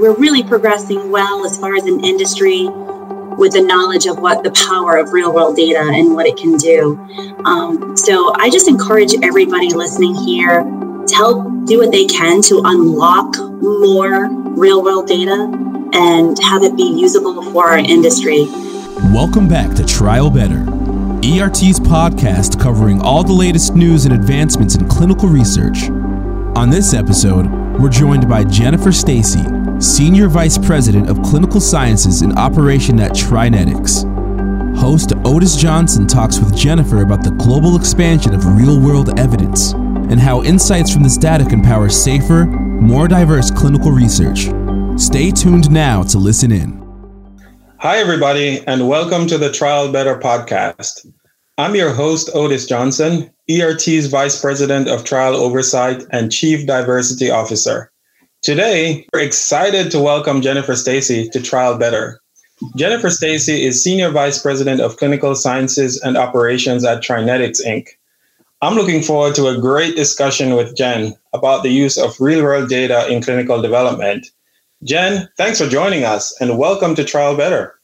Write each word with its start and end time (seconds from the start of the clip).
we're 0.00 0.16
really 0.16 0.42
progressing 0.42 1.10
well 1.10 1.44
as 1.44 1.58
far 1.58 1.74
as 1.76 1.84
an 1.84 2.02
industry 2.02 2.66
with 3.36 3.52
the 3.52 3.60
knowledge 3.60 4.06
of 4.06 4.18
what 4.18 4.42
the 4.42 4.50
power 4.52 4.96
of 4.96 5.12
real 5.12 5.30
world 5.30 5.56
data 5.56 5.78
and 5.78 6.14
what 6.14 6.26
it 6.26 6.38
can 6.38 6.56
do. 6.56 6.98
Um, 7.44 7.94
so 7.98 8.32
I 8.36 8.48
just 8.48 8.66
encourage 8.66 9.12
everybody 9.22 9.68
listening 9.68 10.14
here 10.14 10.62
to 10.62 11.14
help 11.14 11.66
do 11.66 11.80
what 11.80 11.92
they 11.92 12.06
can 12.06 12.40
to 12.42 12.62
unlock 12.64 13.36
more 13.60 14.30
real 14.56 14.82
world 14.82 15.06
data 15.06 15.50
and 15.92 16.42
have 16.44 16.62
it 16.62 16.76
be 16.78 16.98
usable 16.98 17.42
for 17.52 17.68
our 17.68 17.78
industry. 17.78 18.46
Welcome 19.12 19.48
back 19.48 19.76
to 19.76 19.84
Trial 19.84 20.30
Better, 20.30 20.62
ERT's 21.20 21.78
podcast 21.78 22.58
covering 22.58 23.02
all 23.02 23.22
the 23.22 23.34
latest 23.34 23.74
news 23.74 24.06
and 24.06 24.14
advancements 24.14 24.76
in 24.76 24.88
clinical 24.88 25.28
research. 25.28 25.90
On 26.56 26.70
this 26.70 26.94
episode, 26.94 27.46
we're 27.78 27.90
joined 27.90 28.28
by 28.28 28.44
Jennifer 28.44 28.92
Stacy, 28.92 29.59
Senior 29.80 30.28
Vice 30.28 30.58
President 30.58 31.08
of 31.08 31.22
Clinical 31.22 31.58
Sciences 31.58 32.20
and 32.20 32.38
Operation 32.38 33.00
at 33.00 33.12
TriNetX. 33.12 34.76
Host 34.76 35.14
Otis 35.24 35.56
Johnson 35.56 36.06
talks 36.06 36.38
with 36.38 36.54
Jennifer 36.54 37.00
about 37.00 37.24
the 37.24 37.30
global 37.30 37.76
expansion 37.76 38.34
of 38.34 38.44
real 38.58 38.78
world 38.78 39.18
evidence 39.18 39.72
and 39.72 40.20
how 40.20 40.42
insights 40.42 40.92
from 40.92 41.02
this 41.02 41.16
data 41.16 41.46
can 41.46 41.62
power 41.62 41.88
safer, 41.88 42.44
more 42.44 43.08
diverse 43.08 43.50
clinical 43.50 43.90
research. 43.90 44.50
Stay 45.00 45.30
tuned 45.30 45.70
now 45.70 46.02
to 46.02 46.18
listen 46.18 46.52
in. 46.52 46.78
Hi, 47.78 47.96
everybody, 47.96 48.62
and 48.66 48.86
welcome 48.86 49.26
to 49.28 49.38
the 49.38 49.50
Trial 49.50 49.90
Better 49.90 50.18
podcast. 50.18 51.10
I'm 51.56 51.74
your 51.74 51.94
host, 51.94 52.28
Otis 52.34 52.66
Johnson, 52.66 53.30
ERT's 53.50 54.08
Vice 54.08 54.38
President 54.38 54.88
of 54.88 55.04
Trial 55.04 55.36
Oversight 55.36 56.04
and 56.10 56.30
Chief 56.30 56.66
Diversity 56.66 57.30
Officer. 57.30 57.89
Today, 58.42 59.06
we're 59.12 59.20
excited 59.20 59.90
to 59.90 60.00
welcome 60.00 60.40
Jennifer 60.40 60.74
Stacy 60.74 61.28
to 61.28 61.42
Trial 61.42 61.76
Better. 61.76 62.22
Jennifer 62.74 63.10
Stacy 63.10 63.66
is 63.66 63.84
Senior 63.84 64.08
Vice 64.08 64.40
President 64.40 64.80
of 64.80 64.96
Clinical 64.96 65.34
Sciences 65.34 66.00
and 66.00 66.16
Operations 66.16 66.82
at 66.82 67.02
TriNetX 67.02 67.60
Inc. 67.66 67.88
I'm 68.62 68.76
looking 68.76 69.02
forward 69.02 69.34
to 69.34 69.48
a 69.48 69.58
great 69.58 69.94
discussion 69.94 70.54
with 70.54 70.74
Jen 70.74 71.12
about 71.34 71.62
the 71.62 71.68
use 71.68 71.98
of 71.98 72.18
real 72.18 72.42
world 72.42 72.70
data 72.70 73.06
in 73.12 73.22
clinical 73.22 73.60
development. 73.60 74.28
Jen, 74.84 75.28
thanks 75.36 75.60
for 75.60 75.68
joining 75.68 76.04
us 76.04 76.34
and 76.40 76.56
welcome 76.56 76.94
to 76.94 77.04
Trial 77.04 77.36
Better. 77.36 77.78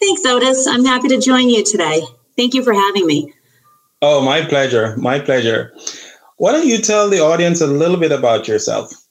Thanks, 0.00 0.24
Otis. 0.24 0.66
I'm 0.66 0.86
happy 0.86 1.08
to 1.08 1.20
join 1.20 1.50
you 1.50 1.62
today. 1.62 2.00
Thank 2.34 2.54
you 2.54 2.64
for 2.64 2.72
having 2.72 3.06
me. 3.06 3.34
Oh, 4.00 4.22
my 4.22 4.42
pleasure. 4.42 4.96
My 4.96 5.20
pleasure. 5.20 5.74
Why 6.38 6.52
don't 6.52 6.66
you 6.66 6.78
tell 6.78 7.10
the 7.10 7.20
audience 7.20 7.60
a 7.60 7.66
little 7.66 7.98
bit 7.98 8.10
about 8.10 8.48
yourself? 8.48 9.03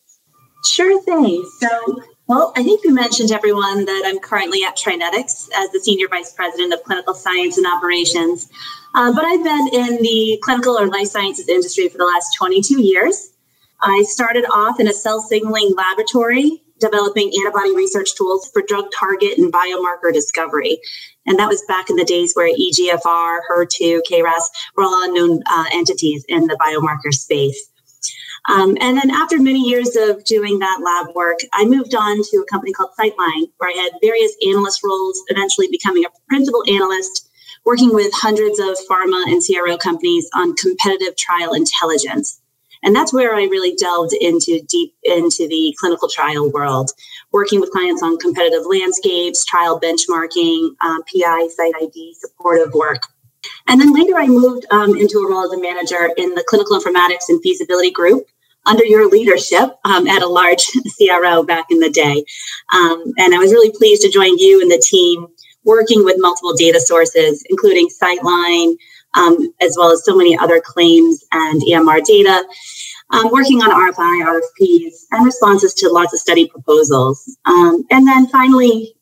Sure 0.66 1.02
thing. 1.04 1.50
So, 1.60 2.02
well, 2.28 2.54
I 2.56 2.64
think 2.64 2.84
we 2.84 2.92
mentioned 2.92 3.32
everyone 3.32 3.86
that 3.86 4.04
I'm 4.06 4.20
currently 4.20 4.64
at 4.64 4.78
TriNetX 4.78 5.50
as 5.56 5.72
the 5.72 5.82
Senior 5.84 6.08
Vice 6.08 6.32
President 6.34 6.74
of 6.74 6.84
Clinical 6.84 7.14
Science 7.14 7.58
and 7.58 7.68
Operations. 7.68 8.50
Uh, 8.96 9.14
but 9.14 9.26
I've 9.26 9.44
been 9.44 9.68
in 9.74 10.02
the 10.02 10.40
clinical 10.44 10.78
or 10.78 10.88
life 10.88 11.08
sciences 11.08 11.50
industry 11.50 11.90
for 11.90 11.98
the 11.98 12.06
last 12.06 12.36
22 12.38 12.82
years. 12.82 13.32
I 13.82 14.04
started 14.04 14.46
off 14.54 14.80
in 14.80 14.88
a 14.88 14.94
cell 14.94 15.20
signaling 15.20 15.74
laboratory 15.76 16.64
developing 16.84 17.32
antibody 17.40 17.76
research 17.76 18.16
tools 18.16 18.50
for 18.52 18.62
drug 18.68 18.86
target 18.98 19.38
and 19.38 19.52
biomarker 19.52 20.14
discovery. 20.14 20.80
And 21.26 21.40
that 21.40 21.48
was 21.48 21.64
back 21.68 21.90
in 21.90 21.96
the 21.96 22.04
days 22.04 22.34
where 22.34 22.54
EGFR, 22.54 23.40
HER2, 23.50 24.02
KRAS 24.10 24.44
were 24.76 24.84
all 24.84 25.04
unknown 25.06 25.42
uh, 25.50 25.66
entities 25.72 26.26
in 26.28 26.48
the 26.48 26.56
biomarker 26.56 27.14
space. 27.14 27.72
Um, 28.50 28.78
and 28.82 28.98
then 28.98 29.10
after 29.10 29.40
many 29.40 29.62
years 29.62 29.96
of 29.96 30.24
doing 30.26 30.60
that 30.60 30.82
lab 30.84 31.16
work, 31.16 31.40
I 31.54 31.66
moved 31.66 31.96
on 31.96 32.22
to 32.24 32.38
a 32.38 32.46
company 32.46 32.74
called 32.74 32.92
Citeline, 33.00 33.50
where 33.58 33.70
I 33.70 33.74
had 33.74 33.94
various 34.02 34.36
analyst 34.48 34.84
roles, 34.84 35.22
eventually 35.30 35.68
becoming 35.72 36.04
a 36.04 36.10
principal 36.28 36.64
analyst, 36.68 37.30
working 37.66 37.94
with 37.94 38.12
hundreds 38.14 38.60
of 38.60 38.76
pharma 38.90 39.24
and 39.28 39.42
CRO 39.42 39.78
companies 39.78 40.30
on 40.36 40.56
competitive 40.56 41.16
trial 41.16 41.54
intelligence. 41.54 42.42
And 42.84 42.94
that's 42.94 43.14
where 43.14 43.34
I 43.34 43.44
really 43.44 43.76
delved 43.76 44.12
into 44.14 44.60
deep 44.68 44.94
into 45.04 45.48
the 45.48 45.74
clinical 45.80 46.10
trial 46.10 46.52
world, 46.52 46.92
working 47.32 47.62
with 47.62 47.72
clients 47.72 48.04
on 48.04 48.18
competitive 48.18 48.66
landscapes, 48.66 49.46
trial 49.46 49.80
benchmarking, 49.80 50.72
um, 50.82 51.02
PI, 51.04 51.48
site 51.56 51.74
ID, 51.82 52.16
supportive 52.20 52.74
work. 52.74 53.04
And 53.68 53.80
then 53.80 53.94
later 53.94 54.16
I 54.18 54.28
moved 54.28 54.66
um, 54.72 54.96
into 54.98 55.20
a 55.20 55.30
role 55.30 55.46
as 55.46 55.52
a 55.52 55.62
manager 55.62 56.12
in 56.18 56.36
the 56.36 56.44
clinical 56.48 56.80
informatics 56.80 57.30
and 57.30 57.42
feasibility 57.42 57.92
group, 57.92 58.26
under 58.66 58.86
your 58.86 59.10
leadership 59.10 59.78
um, 59.84 60.08
at 60.08 60.22
a 60.22 60.28
large 60.28 60.66
CRO 60.98 61.44
back 61.44 61.66
in 61.70 61.80
the 61.80 61.90
day. 61.90 62.24
Um, 62.74 63.14
and 63.18 63.34
I 63.34 63.38
was 63.38 63.52
really 63.52 63.72
pleased 63.72 64.02
to 64.04 64.12
join 64.12 64.38
you 64.38 64.62
and 64.62 64.72
the 64.72 64.82
team 64.84 65.28
working 65.64 66.04
with 66.04 66.16
multiple 66.20 66.54
data 66.54 66.80
sources, 66.80 67.44
including 67.50 67.88
Citeline, 67.90 68.76
um, 69.16 69.54
as 69.62 69.76
well 69.78 69.92
as 69.92 70.04
so 70.04 70.16
many 70.16 70.38
other 70.38 70.62
claims 70.64 71.24
and 71.32 71.62
EMR 71.62 72.04
data, 72.04 72.44
um, 73.12 73.30
working 73.32 73.62
on 73.62 73.70
RFI, 73.70 74.26
RFPs, 74.26 74.94
and 75.12 75.26
responses 75.26 75.74
to 75.76 75.90
lots 75.90 76.14
of 76.14 76.20
study 76.20 76.48
proposals. 76.48 77.38
Um, 77.46 77.84
and 77.92 78.08
then 78.08 78.28
finally, 78.28 78.96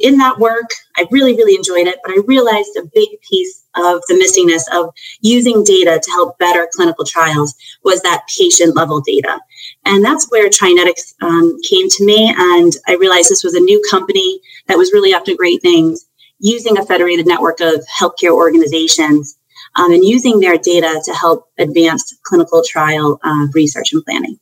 in 0.00 0.18
that 0.18 0.38
work, 0.38 0.70
I 0.96 1.06
really, 1.10 1.34
really 1.34 1.54
enjoyed 1.54 1.86
it, 1.86 1.98
but 2.04 2.12
I 2.12 2.20
realized 2.26 2.76
a 2.76 2.88
big 2.94 3.08
piece 3.28 3.64
of 3.76 4.02
the 4.08 4.14
missingness 4.14 4.62
of 4.76 4.94
using 5.20 5.64
data 5.64 6.00
to 6.02 6.10
help 6.10 6.38
better 6.38 6.68
clinical 6.72 7.04
trials 7.04 7.54
was 7.84 8.02
that 8.02 8.24
patient 8.38 8.74
level 8.76 9.00
data. 9.00 9.38
And 9.84 10.04
that's 10.04 10.30
where 10.30 10.48
TriNetX 10.48 11.14
um, 11.22 11.56
came 11.68 11.88
to 11.88 12.04
me. 12.04 12.34
And 12.36 12.72
I 12.88 12.94
realized 12.94 13.30
this 13.30 13.44
was 13.44 13.54
a 13.54 13.60
new 13.60 13.82
company 13.90 14.40
that 14.66 14.78
was 14.78 14.92
really 14.92 15.14
up 15.14 15.24
to 15.26 15.36
great 15.36 15.62
things, 15.62 16.06
using 16.38 16.78
a 16.78 16.84
federated 16.84 17.26
network 17.26 17.60
of 17.60 17.84
healthcare 18.00 18.32
organizations 18.32 19.38
um, 19.76 19.92
and 19.92 20.04
using 20.04 20.40
their 20.40 20.58
data 20.58 21.00
to 21.04 21.12
help 21.12 21.48
advance 21.58 22.16
clinical 22.22 22.62
trial 22.66 23.18
uh, 23.22 23.46
research 23.54 23.92
and 23.92 24.04
planning. 24.04 24.38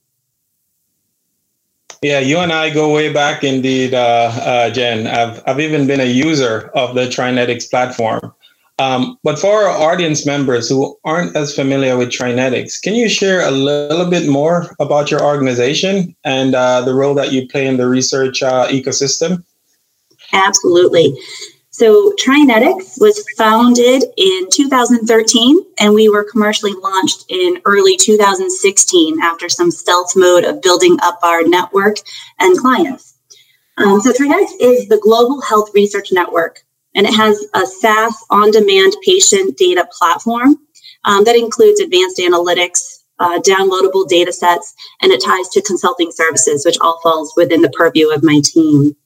Yeah, 2.03 2.19
you 2.19 2.39
and 2.39 2.53
I 2.53 2.69
go 2.69 2.93
way 2.93 3.11
back 3.11 3.45
indeed, 3.45 3.95
uh, 3.95 4.31
uh, 4.35 4.71
Jen. 4.71 5.07
I've, 5.07 5.43
I've 5.47 5.61
even 5.61 5.87
been 5.87 6.01
a 6.01 6.05
user 6.05 6.71
of 6.75 6.95
the 6.95 7.07
TriNetX 7.07 7.71
platform. 7.71 8.35
Um, 8.79 9.19
but 9.23 9.39
for 9.39 9.53
our 9.53 9.93
audience 9.93 10.27
members 10.27 10.69
who 10.69 10.99
aren't 11.05 11.37
as 11.37 11.55
familiar 11.55 11.97
with 11.97 12.09
TriNetX, 12.09 12.83
can 12.83 12.95
you 12.95 13.09
share 13.09 13.47
a 13.47 13.51
little 13.51 14.11
bit 14.11 14.29
more 14.29 14.75
about 14.81 15.13
your 15.13 15.23
organization 15.23 16.17
and 16.25 16.57
uh, 16.57 16.81
the 16.81 16.95
role 16.95 17.15
that 17.15 17.33
you 17.33 17.47
play 17.47 17.69
in 17.69 17.77
the 17.77 17.87
research 17.87 18.43
uh, 18.43 18.67
ecosystem? 18.69 19.45
Absolutely. 20.33 21.17
So, 21.71 22.13
TriNetX 22.25 23.01
was 23.01 23.25
founded 23.37 24.05
in 24.17 24.49
2013, 24.53 25.59
and 25.81 25.93
we 25.93 26.09
were 26.09 26.23
commercially 26.23 26.73
launched 26.73 27.25
in 27.29 27.61
early 27.65 27.97
2016 27.97 29.21
after 29.21 29.49
some 29.49 29.73
stealth 29.73 30.13
mode 30.15 30.45
of 30.45 30.63
building 30.63 30.97
up 31.03 31.19
our 31.25 31.43
network 31.43 31.97
and 32.39 32.57
clients. 32.57 33.15
Um, 33.77 34.01
so, 34.01 34.13
TriNetX 34.13 34.53
is 34.61 34.87
the 34.87 35.01
global 35.03 35.41
health 35.41 35.71
research 35.75 36.13
network, 36.13 36.65
and 36.95 37.07
it 37.07 37.15
has 37.15 37.45
a 37.55 37.67
SaaS 37.67 38.25
on 38.31 38.51
demand 38.51 38.95
patient 39.05 39.57
data 39.57 39.87
platform 39.99 40.57
um, 41.05 41.25
that 41.25 41.37
includes 41.37 41.81
advanced 41.81 42.19
analytics, 42.19 43.03
uh, 43.19 43.39
downloadable 43.41 44.09
data 44.09 44.33
sets, 44.33 44.75
and 45.03 45.13
it 45.13 45.23
ties 45.23 45.49
to 45.51 45.63
consulting 45.63 46.11
services, 46.11 46.65
which 46.65 46.79
all 46.81 47.01
falls 47.03 47.33
within 47.37 47.63
the 47.63 47.71
purview 47.71 48.11
of 48.11 48.23
my 48.23 48.41
team. 48.45 48.97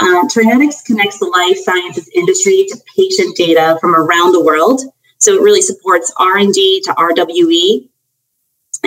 Uh, 0.00 0.22
TriNetX 0.28 0.84
connects 0.84 1.18
the 1.18 1.26
life 1.26 1.58
sciences 1.58 2.08
industry 2.14 2.66
to 2.68 2.78
patient 2.96 3.36
data 3.36 3.78
from 3.80 3.94
around 3.94 4.32
the 4.32 4.42
world. 4.42 4.80
So 5.18 5.34
it 5.34 5.42
really 5.42 5.60
supports 5.60 6.12
R&D 6.18 6.82
to 6.86 6.92
RWE. 6.92 7.88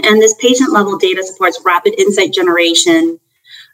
And 0.03 0.19
this 0.19 0.33
patient 0.39 0.71
level 0.71 0.97
data 0.97 1.23
supports 1.23 1.61
rapid 1.63 1.93
insight 1.99 2.33
generation 2.33 3.19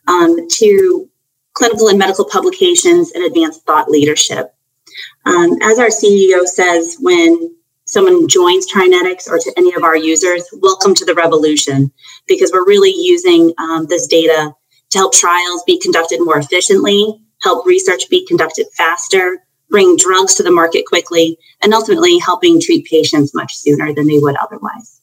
um, 0.08 0.50
to 0.50 1.10
clinical 1.54 1.88
and 1.88 1.98
medical 1.98 2.26
publications 2.26 3.12
and 3.12 3.24
advanced 3.24 3.64
thought 3.66 3.90
leadership. 3.90 4.54
Um, 5.26 5.58
as 5.62 5.80
our 5.80 5.88
CEO 5.88 6.46
says, 6.46 6.98
when 7.00 7.56
someone 7.86 8.28
joins 8.28 8.72
TriNetX 8.72 9.30
or 9.30 9.40
to 9.40 9.54
any 9.58 9.74
of 9.74 9.84
our 9.84 9.98
users, 9.98 10.48
welcome 10.62 10.94
to 10.96 11.06
the 11.06 11.16
revolution, 11.16 11.92
because 12.28 12.52
we're 12.54 12.66
really 12.66 12.94
using 12.96 13.54
um, 13.58 13.88
this 13.88 14.08
data 14.08 14.54
to 14.92 14.98
help 14.98 15.14
trials 15.14 15.64
be 15.66 15.80
conducted 15.80 16.20
more 16.20 16.38
efficiently, 16.38 17.20
help 17.42 17.66
research 17.66 18.10
be 18.10 18.26
conducted 18.26 18.68
faster, 18.76 19.44
bring 19.70 19.96
drugs 19.98 20.36
to 20.36 20.44
the 20.44 20.52
market 20.52 20.86
quickly, 20.86 21.38
and 21.62 21.74
ultimately 21.74 22.18
helping 22.20 22.60
treat 22.60 22.86
patients 22.86 23.34
much 23.34 23.56
sooner 23.56 23.94
than 23.94 24.08
they 24.08 24.20
would 24.20 24.36
otherwise. 24.38 25.02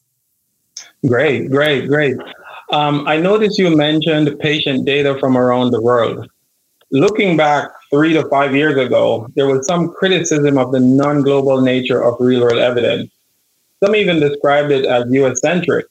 Great, 1.05 1.49
great, 1.49 1.87
great. 1.87 2.17
Um, 2.71 3.07
I 3.07 3.17
noticed 3.17 3.57
you 3.57 3.75
mentioned 3.75 4.37
patient 4.39 4.85
data 4.85 5.17
from 5.19 5.37
around 5.37 5.71
the 5.71 5.81
world. 5.81 6.27
Looking 6.91 7.37
back 7.37 7.69
three 7.89 8.13
to 8.13 8.27
five 8.29 8.55
years 8.55 8.77
ago, 8.77 9.27
there 9.35 9.47
was 9.47 9.65
some 9.65 9.91
criticism 9.93 10.57
of 10.57 10.71
the 10.71 10.79
non 10.79 11.21
global 11.21 11.61
nature 11.61 12.03
of 12.03 12.15
real 12.19 12.41
world 12.41 12.59
evidence. 12.59 13.11
Some 13.83 13.95
even 13.95 14.19
described 14.19 14.71
it 14.71 14.85
as 14.85 15.05
US 15.11 15.41
centric. 15.41 15.85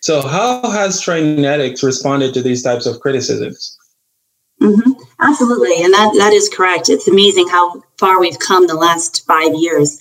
So, 0.00 0.22
how 0.22 0.68
has 0.70 1.02
TriNetX 1.02 1.82
responded 1.82 2.34
to 2.34 2.42
these 2.42 2.62
types 2.62 2.86
of 2.86 3.00
criticisms? 3.00 3.78
Mm-hmm. 4.60 4.92
Absolutely. 5.20 5.82
And 5.82 5.92
that, 5.94 6.14
that 6.18 6.32
is 6.32 6.48
correct. 6.48 6.88
It's 6.88 7.08
amazing 7.08 7.48
how 7.48 7.82
far 7.96 8.20
we've 8.20 8.38
come 8.38 8.66
the 8.66 8.74
last 8.74 9.24
five 9.26 9.54
years. 9.54 9.98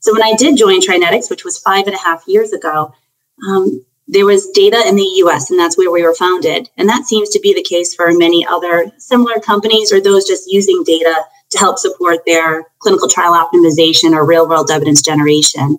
So 0.00 0.12
when 0.12 0.22
I 0.22 0.34
did 0.34 0.56
join 0.56 0.80
TriNetX, 0.80 1.30
which 1.30 1.44
was 1.44 1.58
five 1.58 1.86
and 1.86 1.94
a 1.94 1.98
half 1.98 2.24
years 2.26 2.52
ago, 2.52 2.92
um, 3.48 3.84
there 4.10 4.26
was 4.26 4.50
data 4.50 4.82
in 4.88 4.96
the 4.96 5.10
US, 5.24 5.50
and 5.50 5.58
that's 5.58 5.78
where 5.78 5.90
we 5.90 6.02
were 6.02 6.14
founded. 6.14 6.68
And 6.76 6.88
that 6.88 7.06
seems 7.06 7.28
to 7.30 7.40
be 7.40 7.54
the 7.54 7.62
case 7.62 7.94
for 7.94 8.12
many 8.12 8.44
other 8.44 8.90
similar 8.98 9.38
companies 9.38 9.92
or 9.92 10.00
those 10.00 10.26
just 10.26 10.50
using 10.50 10.82
data 10.84 11.14
to 11.50 11.58
help 11.58 11.78
support 11.78 12.18
their 12.26 12.64
clinical 12.80 13.08
trial 13.08 13.34
optimization 13.34 14.12
or 14.12 14.26
real 14.26 14.48
world 14.48 14.70
evidence 14.70 15.00
generation. 15.00 15.78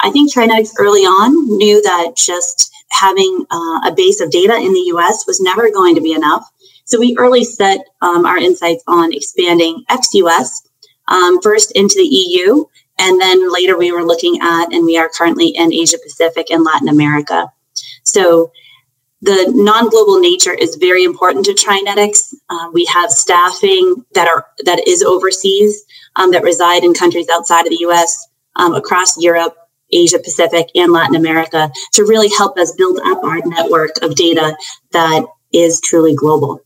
I 0.00 0.10
think 0.10 0.32
TriNetX 0.32 0.72
early 0.78 1.02
on 1.02 1.58
knew 1.58 1.82
that 1.82 2.16
just 2.16 2.72
having 2.90 3.44
uh, 3.50 3.80
a 3.86 3.92
base 3.94 4.20
of 4.22 4.30
data 4.30 4.54
in 4.54 4.72
the 4.72 4.90
US 4.94 5.26
was 5.26 5.40
never 5.40 5.70
going 5.70 5.94
to 5.94 6.00
be 6.00 6.12
enough. 6.12 6.48
So 6.84 6.98
we 6.98 7.16
early 7.18 7.44
set 7.44 7.80
um, 8.00 8.24
our 8.24 8.38
insights 8.38 8.82
on 8.86 9.12
expanding 9.12 9.84
ex 9.90 10.14
US, 10.14 10.62
um, 11.08 11.40
first 11.42 11.72
into 11.72 11.96
the 11.96 12.06
EU, 12.06 12.64
and 12.98 13.20
then 13.20 13.52
later 13.52 13.76
we 13.76 13.92
were 13.92 14.04
looking 14.04 14.40
at, 14.40 14.72
and 14.72 14.86
we 14.86 14.96
are 14.96 15.10
currently 15.10 15.48
in 15.48 15.72
Asia 15.72 15.98
Pacific 16.02 16.50
and 16.50 16.64
Latin 16.64 16.88
America. 16.88 17.52
So 18.08 18.52
the 19.20 19.50
non-global 19.54 20.20
nature 20.20 20.54
is 20.54 20.76
very 20.76 21.04
important 21.04 21.44
to 21.46 21.52
TriNetX. 21.52 22.34
Uh, 22.48 22.70
we 22.72 22.84
have 22.86 23.10
staffing 23.10 24.04
that 24.14 24.28
are 24.28 24.46
that 24.64 24.86
is 24.86 25.02
overseas 25.02 25.84
um, 26.16 26.30
that 26.32 26.42
reside 26.42 26.84
in 26.84 26.94
countries 26.94 27.28
outside 27.32 27.66
of 27.66 27.70
the 27.70 27.78
U.S. 27.80 28.28
Um, 28.56 28.74
across 28.74 29.20
Europe, 29.20 29.56
Asia 29.92 30.18
Pacific, 30.18 30.68
and 30.74 30.92
Latin 30.92 31.16
America 31.16 31.70
to 31.94 32.04
really 32.04 32.28
help 32.36 32.56
us 32.58 32.72
build 32.72 33.00
up 33.04 33.22
our 33.24 33.40
network 33.44 33.90
of 34.02 34.14
data 34.14 34.56
that 34.92 35.24
is 35.52 35.80
truly 35.80 36.14
global. 36.14 36.60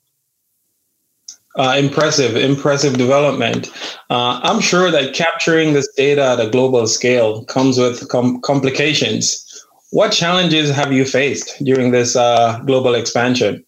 Uh, 1.54 1.76
impressive, 1.78 2.34
impressive 2.34 2.96
development. 2.96 3.70
Uh, 4.08 4.40
I'm 4.42 4.60
sure 4.60 4.90
that 4.90 5.14
capturing 5.14 5.74
this 5.74 5.88
data 5.96 6.24
at 6.24 6.40
a 6.40 6.48
global 6.48 6.86
scale 6.86 7.44
comes 7.44 7.78
with 7.78 8.08
com- 8.08 8.40
complications. 8.40 9.51
What 9.92 10.10
challenges 10.12 10.70
have 10.70 10.92
you 10.92 11.04
faced 11.04 11.62
during 11.64 11.90
this 11.90 12.16
uh, 12.16 12.60
global 12.66 12.94
expansion? 12.94 13.64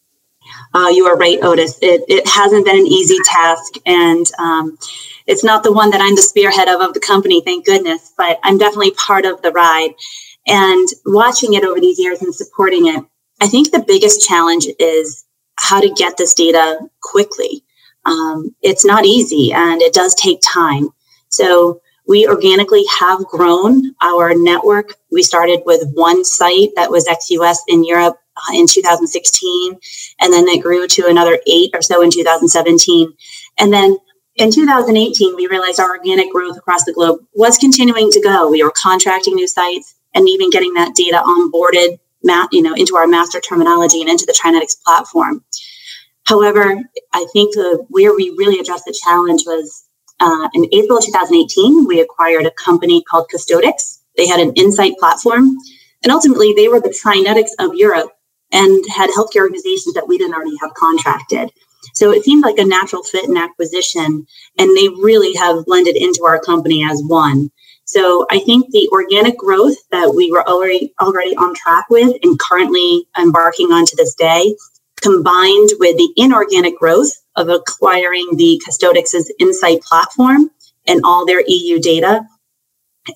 Uh, 0.75 0.89
you 0.91 1.07
are 1.07 1.17
right, 1.17 1.39
Otis. 1.43 1.79
It, 1.81 2.03
it 2.09 2.27
hasn't 2.27 2.65
been 2.65 2.79
an 2.79 2.87
easy 2.87 3.17
task, 3.25 3.75
and 3.87 4.27
um, 4.39 4.77
it's 5.27 5.45
not 5.45 5.63
the 5.63 5.73
one 5.73 5.91
that 5.91 6.01
I'm 6.01 6.17
the 6.17 6.23
spearhead 6.23 6.69
of 6.69 6.81
of 6.81 6.95
the 6.95 7.01
company, 7.01 7.41
thank 7.41 7.65
goodness. 7.65 8.13
But 8.17 8.41
I'm 8.43 8.59
definitely 8.59 8.93
part 8.93 9.25
of 9.25 9.41
the 9.43 9.53
ride, 9.53 9.95
and 10.47 10.89
watching 11.07 11.55
it 11.55 11.65
over 11.65 11.81
these 11.81 11.99
years 11.99 12.21
and 12.21 12.35
supporting 12.35 12.87
it. 12.89 13.05
I 13.41 13.47
think 13.47 13.71
the 13.71 13.85
biggest 13.87 14.27
challenge 14.27 14.67
is 14.79 15.25
how 15.57 15.81
to 15.81 15.91
get 15.91 16.17
this 16.17 16.35
data 16.35 16.79
quickly 17.03 17.65
um, 18.07 18.55
it's 18.63 18.85
not 18.85 19.05
easy 19.05 19.53
and 19.53 19.81
it 19.83 19.93
does 19.93 20.15
take 20.15 20.41
time. 20.43 20.89
So 21.29 21.81
we 22.07 22.29
organically 22.29 22.85
have 22.99 23.25
grown 23.27 23.95
our 24.03 24.35
network. 24.35 24.95
We 25.11 25.23
started 25.23 25.63
with 25.65 25.89
one 25.95 26.25
site 26.25 26.71
that 26.77 26.91
was 26.91 27.07
ex-US 27.09 27.63
in 27.69 27.85
Europe 27.85 28.19
uh, 28.37 28.55
in 28.55 28.67
2016, 28.67 29.79
and 30.21 30.33
then 30.33 30.47
it 30.49 30.63
grew 30.63 30.87
to 30.87 31.07
another 31.07 31.39
eight 31.47 31.71
or 31.75 31.83
so 31.83 32.03
in 32.03 32.11
2017. 32.11 33.13
And 33.59 33.73
then 33.73 33.97
in 34.37 34.51
2018, 34.51 35.37
we 35.37 35.47
realized 35.47 35.81
our 35.81 35.97
organic 35.97 36.33
growth 36.33 36.59
across 36.59 36.85
the 36.85 36.93
globe 36.93 37.21
was 37.35 37.57
continuing 37.57 38.11
to 38.11 38.21
go. 38.21 38.51
We 38.51 38.63
were 38.63 38.73
contracting 38.77 39.35
new 39.35 39.47
sites 39.47 39.95
and 40.15 40.29
even 40.29 40.51
getting 40.51 40.75
that 40.75 40.95
data 40.95 41.23
onboarded, 41.25 41.99
you 42.53 42.63
know, 42.63 42.75
into 42.75 42.97
our 42.97 43.07
master 43.07 43.41
terminology 43.41 44.01
and 44.01 44.11
into 44.11 44.27
the 44.27 44.39
TriNetX 44.39 44.83
platform. 44.83 45.45
However, 46.25 46.83
I 47.13 47.27
think 47.33 47.55
the, 47.55 47.85
where 47.89 48.15
we 48.15 48.31
really 48.31 48.59
addressed 48.59 48.87
the 48.87 48.99
challenge 49.05 49.43
was 49.47 49.85
uh, 50.21 50.49
in 50.55 50.67
April 50.73 51.01
2018, 51.01 51.87
we 51.87 52.01
acquired 52.01 52.47
a 52.47 52.51
company 52.53 53.03
called 53.03 53.29
Custodix. 53.35 54.01
They 54.17 54.27
had 54.27 54.41
an 54.41 54.53
insight 54.55 54.95
platform, 54.99 55.57
and 56.03 56.13
ultimately 56.13 56.55
they 56.55 56.69
were 56.69 56.81
the 56.81 56.97
TriNetX 57.05 57.51
of 57.59 57.75
Europe 57.75 58.11
and 58.53 58.85
had 58.95 59.11
healthcare 59.11 59.43
organizations 59.43 59.95
that 59.95 60.07
we 60.07 60.19
didn't 60.19 60.35
already 60.35 60.57
have 60.61 60.75
contracted. 60.75 61.51
So 61.95 62.13
it 62.13 62.25
seemed 62.25 62.45
like 62.45 62.59
a 62.59 62.65
natural 62.65 63.03
fit 63.03 63.29
and 63.29 63.37
acquisition, 63.37 64.27
and 64.59 64.77
they 64.77 64.89
really 64.89 65.35
have 65.35 65.65
blended 65.67 65.97
into 65.97 66.25
our 66.25 66.41
company 66.41 66.85
as 66.85 67.03
one. 67.05 67.51
So 67.85 68.27
I 68.31 68.39
think 68.39 68.71
the 68.71 68.89
organic 68.93 69.37
growth 69.37 69.77
that 69.91 70.15
we 70.15 70.31
were 70.31 70.49
already 70.49 70.95
already 71.01 71.37
on 71.37 71.55
track 71.55 71.87
with 71.91 72.17
and 72.23 72.39
currently 72.39 73.07
embarking 73.19 73.73
on 73.73 73.85
to 73.85 73.97
this 73.97 74.15
day 74.15 74.55
combined 75.03 75.69
with 75.79 75.97
the 75.99 76.11
inorganic 76.17 76.79
growth 76.79 77.11
of 77.37 77.49
acquiring 77.49 78.37
the 78.37 78.61
Custodix's 78.65 79.33
Insight 79.39 79.83
platform 79.83 80.51
and 80.87 81.01
all 81.05 81.27
their 81.27 81.43
EU 81.47 81.81
data, 81.81 82.27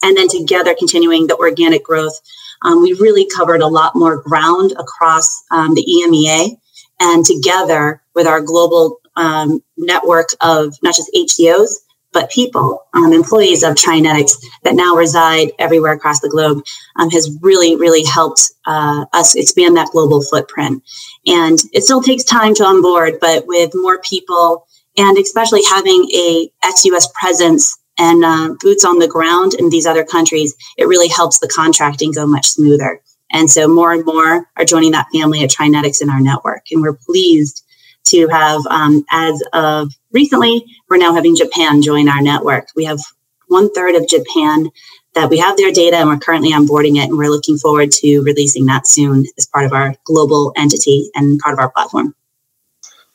and 0.02 0.16
then 0.16 0.28
together 0.28 0.74
continuing 0.78 1.26
the 1.26 1.36
organic 1.36 1.84
growth, 1.84 2.20
um, 2.64 2.82
we 2.82 2.92
really 2.94 3.26
covered 3.34 3.60
a 3.60 3.66
lot 3.66 3.94
more 3.94 4.20
ground 4.22 4.72
across 4.72 5.44
um, 5.50 5.74
the 5.74 5.84
EMEA. 5.84 6.56
And 7.00 7.24
together 7.24 8.02
with 8.14 8.26
our 8.26 8.40
global 8.40 8.98
um, 9.14 9.62
network 9.76 10.30
of 10.40 10.76
not 10.82 10.96
just 10.96 11.10
HCOs, 11.14 11.70
but 12.18 12.30
people, 12.32 12.84
um, 12.94 13.12
employees 13.12 13.62
of 13.62 13.76
TriNetX 13.76 14.32
that 14.64 14.74
now 14.74 14.96
reside 14.96 15.52
everywhere 15.60 15.92
across 15.92 16.18
the 16.18 16.28
globe, 16.28 16.64
um, 16.96 17.08
has 17.10 17.30
really, 17.42 17.76
really 17.76 18.04
helped 18.04 18.50
uh, 18.66 19.04
us 19.12 19.36
expand 19.36 19.76
that 19.76 19.90
global 19.92 20.20
footprint. 20.20 20.82
And 21.28 21.60
it 21.72 21.84
still 21.84 22.02
takes 22.02 22.24
time 22.24 22.54
to 22.56 22.64
onboard, 22.64 23.20
but 23.20 23.46
with 23.46 23.70
more 23.72 24.00
people 24.00 24.66
and 24.96 25.16
especially 25.16 25.62
having 25.70 26.10
a 26.12 26.50
ex-US 26.64 27.08
presence 27.20 27.78
and 27.98 28.24
uh, 28.24 28.54
boots 28.58 28.84
on 28.84 28.98
the 28.98 29.06
ground 29.06 29.54
in 29.54 29.70
these 29.70 29.86
other 29.86 30.04
countries, 30.04 30.56
it 30.76 30.88
really 30.88 31.06
helps 31.06 31.38
the 31.38 31.46
contracting 31.46 32.10
go 32.10 32.26
much 32.26 32.46
smoother. 32.46 33.00
And 33.30 33.48
so 33.48 33.68
more 33.68 33.92
and 33.92 34.04
more 34.04 34.48
are 34.56 34.64
joining 34.64 34.90
that 34.90 35.06
family 35.14 35.44
at 35.44 35.50
TriNetX 35.50 36.02
in 36.02 36.10
our 36.10 36.20
network. 36.20 36.62
And 36.72 36.82
we're 36.82 36.94
pleased 36.94 37.62
to 38.10 38.28
have, 38.28 38.60
um, 38.68 39.04
as 39.10 39.42
of 39.52 39.92
recently, 40.12 40.64
we're 40.88 40.96
now 40.96 41.14
having 41.14 41.36
Japan 41.36 41.82
join 41.82 42.08
our 42.08 42.22
network. 42.22 42.68
We 42.76 42.84
have 42.84 43.00
one 43.48 43.70
third 43.72 43.94
of 43.94 44.08
Japan 44.08 44.70
that 45.14 45.30
we 45.30 45.38
have 45.38 45.56
their 45.56 45.72
data 45.72 45.96
and 45.96 46.08
we're 46.08 46.18
currently 46.18 46.52
onboarding 46.52 46.96
it. 46.96 47.08
And 47.08 47.18
we're 47.18 47.30
looking 47.30 47.58
forward 47.58 47.90
to 47.92 48.20
releasing 48.20 48.66
that 48.66 48.86
soon 48.86 49.24
as 49.36 49.46
part 49.46 49.64
of 49.64 49.72
our 49.72 49.94
global 50.04 50.52
entity 50.56 51.10
and 51.14 51.38
part 51.40 51.54
of 51.54 51.58
our 51.58 51.70
platform. 51.70 52.14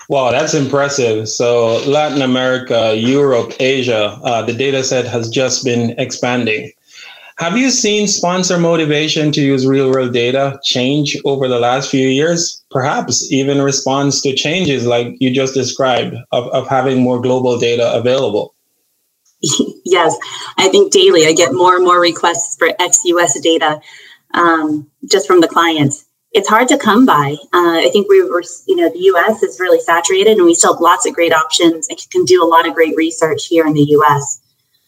Wow, 0.09 0.31
that's 0.31 0.53
impressive. 0.53 1.29
So, 1.29 1.77
Latin 1.87 2.21
America, 2.21 2.93
Europe, 2.95 3.53
Asia, 3.59 4.19
uh, 4.23 4.41
the 4.41 4.53
data 4.53 4.83
set 4.83 5.05
has 5.05 5.29
just 5.29 5.63
been 5.63 5.91
expanding. 5.97 6.71
Have 7.39 7.57
you 7.57 7.71
seen 7.71 8.07
sponsor 8.07 8.59
motivation 8.59 9.31
to 9.31 9.41
use 9.41 9.65
real 9.65 9.89
world 9.89 10.13
data 10.13 10.59
change 10.63 11.17
over 11.25 11.47
the 11.47 11.59
last 11.59 11.89
few 11.89 12.07
years? 12.07 12.63
Perhaps 12.69 13.31
even 13.31 13.61
response 13.61 14.21
to 14.21 14.35
changes 14.35 14.85
like 14.85 15.15
you 15.19 15.31
just 15.31 15.55
described 15.55 16.15
of, 16.31 16.47
of 16.49 16.67
having 16.67 17.01
more 17.01 17.19
global 17.19 17.57
data 17.57 17.91
available? 17.93 18.53
yes, 19.83 20.15
I 20.57 20.69
think 20.69 20.91
daily 20.91 21.25
I 21.25 21.33
get 21.33 21.53
more 21.53 21.75
and 21.75 21.83
more 21.83 21.99
requests 21.99 22.55
for 22.55 22.69
ex 22.79 23.01
US 23.05 23.39
data 23.39 23.81
um, 24.33 24.89
just 25.09 25.25
from 25.25 25.41
the 25.41 25.47
clients. 25.47 26.05
It's 26.33 26.49
hard 26.49 26.67
to 26.69 26.77
come 26.77 27.05
by. 27.05 27.35
Uh, 27.53 27.77
I 27.77 27.89
think 27.91 28.09
we 28.09 28.23
were, 28.23 28.43
you 28.67 28.75
know, 28.75 28.89
the 28.89 28.99
US 28.99 29.41
is 29.41 29.59
really 29.59 29.79
saturated 29.79 30.37
and 30.37 30.45
we 30.45 30.53
still 30.55 30.73
have 30.73 30.81
lots 30.81 31.07
of 31.07 31.13
great 31.13 31.33
options 31.33 31.87
and 31.89 31.97
can 32.11 32.25
do 32.25 32.43
a 32.43 32.47
lot 32.47 32.67
of 32.67 32.75
great 32.75 32.95
research 32.95 33.47
here 33.47 33.65
in 33.65 33.73
the 33.73 33.83
US. 33.83 34.39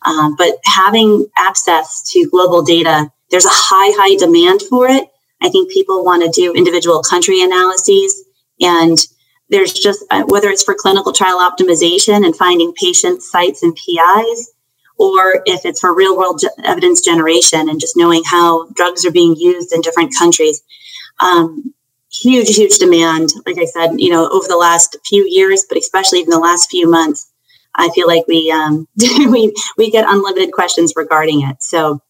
Um, 0.06 0.36
but 0.36 0.56
having 0.66 1.28
access 1.38 2.10
to 2.12 2.30
global 2.30 2.62
data, 2.62 3.12
there's 3.32 3.46
a 3.46 3.50
high, 3.52 3.92
high 3.98 4.16
demand 4.16 4.62
for 4.70 4.88
it. 4.88 5.08
I 5.42 5.50
think 5.50 5.72
people 5.72 6.06
want 6.06 6.24
to 6.24 6.42
do 6.42 6.54
individual 6.54 7.02
country 7.02 7.42
analyses. 7.42 8.24
And 8.62 8.98
there's 9.50 9.74
just, 9.74 10.04
uh, 10.12 10.24
whether 10.28 10.50
it's 10.50 10.64
for 10.64 10.76
clinical 10.78 11.12
trial 11.12 11.40
optimization 11.40 12.26
and 12.26 12.36
finding 12.36 12.74
patient 12.74 13.22
sites 13.22 13.64
and 13.64 13.76
PIs, 13.76 14.52
or 14.98 15.42
if 15.46 15.66
it's 15.66 15.82
for 15.82 15.94
real 15.94 16.18
world 16.18 16.42
evidence 16.64 17.02
generation 17.02 17.68
and 17.70 17.80
just 17.80 17.98
knowing 17.98 18.24
how 18.26 18.68
drugs 18.76 19.06
are 19.06 19.12
being 19.12 19.36
used 19.36 19.74
in 19.74 19.82
different 19.82 20.14
countries. 20.18 20.62
Um, 21.20 21.74
huge, 22.12 22.56
huge 22.56 22.78
demand. 22.78 23.32
Like 23.46 23.58
I 23.58 23.66
said, 23.66 23.96
you 23.98 24.10
know, 24.10 24.30
over 24.30 24.48
the 24.48 24.58
last 24.58 24.98
few 25.06 25.28
years, 25.30 25.66
but 25.68 25.78
especially 25.78 26.22
in 26.22 26.30
the 26.30 26.40
last 26.40 26.70
few 26.70 26.90
months, 26.90 27.30
I 27.78 27.90
feel 27.94 28.08
like 28.08 28.26
we 28.28 28.52
um, 28.52 28.88
we 28.98 29.54
we 29.78 29.92
get 29.92 30.06
unlimited 30.08 30.52
questions 30.52 30.94
regarding 30.96 31.42
it. 31.42 31.62
So 31.62 32.02